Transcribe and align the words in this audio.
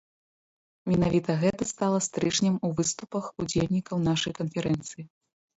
Менавіта 0.91 1.35
гэта 1.43 1.67
стала 1.73 1.99
стрыжнем 2.07 2.57
у 2.71 2.71
выступах 2.79 3.29
удзельнікаў 3.45 4.03
нашай 4.09 4.33
канферэнцыі. 4.41 5.03